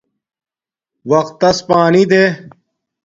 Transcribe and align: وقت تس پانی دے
وقت 1.11 1.33
تس 1.39 1.57
پانی 1.69 2.03
دے 2.11 2.23